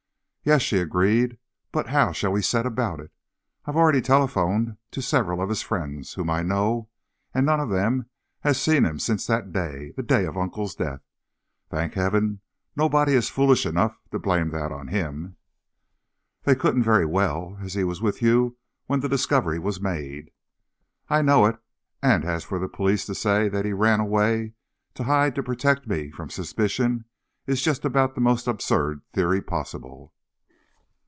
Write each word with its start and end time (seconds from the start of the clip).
"Yes," 0.43 0.63
she 0.63 0.79
agreed; 0.79 1.37
"but 1.71 1.89
how 1.89 2.11
shall 2.13 2.31
we 2.31 2.41
set 2.41 2.65
about 2.65 2.99
it? 2.99 3.11
I've 3.65 3.75
already 3.75 4.01
telephoned 4.01 4.75
to 4.89 4.99
several 4.99 5.39
of 5.39 5.49
his 5.49 5.61
friends, 5.61 6.15
whom 6.15 6.31
I 6.31 6.41
know, 6.41 6.89
and 7.31 7.45
none 7.45 7.59
of 7.59 7.69
them 7.69 8.07
has 8.39 8.59
seen 8.59 8.83
him 8.83 8.97
since 8.97 9.27
that 9.27 9.53
day, 9.53 9.91
the 9.95 10.01
day 10.01 10.25
of 10.25 10.37
Uncle's 10.39 10.73
death. 10.73 11.01
Thank 11.69 11.93
Heaven 11.93 12.41
nobody 12.75 13.13
is 13.13 13.29
foolish 13.29 13.67
enough 13.67 14.01
to 14.09 14.17
blame 14.17 14.49
that 14.49 14.71
on 14.71 14.87
him!" 14.87 15.35
"They 16.41 16.55
couldn't 16.55 16.81
very 16.81 17.05
well, 17.05 17.59
as 17.61 17.75
he 17.75 17.83
was 17.83 18.01
with 18.01 18.19
you 18.19 18.57
when 18.87 19.01
the 19.01 19.07
discovery 19.07 19.59
was 19.59 19.79
made." 19.79 20.31
"I 21.07 21.21
know 21.21 21.45
it. 21.45 21.59
And 22.01 22.25
for 22.43 22.57
the 22.57 22.67
police 22.67 23.05
to 23.05 23.13
say 23.13 23.47
he 23.47 23.73
ran 23.73 23.99
away 23.99 24.53
to 24.95 25.03
hide 25.03 25.35
to 25.35 25.43
protect 25.43 25.85
me 25.85 26.09
from 26.09 26.31
suspicion 26.31 27.05
is 27.45 27.61
just 27.61 27.85
about 27.85 28.15
the 28.15 28.21
most 28.21 28.47
absurd 28.47 29.03
theory 29.13 29.43
possible!" 29.43 30.15